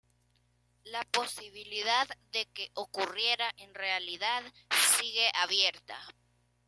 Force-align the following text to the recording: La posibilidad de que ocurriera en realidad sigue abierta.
La 0.83 1.03
posibilidad 1.03 2.07
de 2.31 2.47
que 2.55 2.71
ocurriera 2.73 3.53
en 3.57 3.71
realidad 3.75 4.41
sigue 4.99 5.29
abierta. 5.43 5.95